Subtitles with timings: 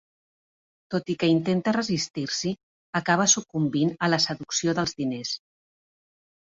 [0.95, 2.55] Tot i que intenta resistir-s'hi,
[3.03, 5.41] acaba sucumbint a la seducció dels diners.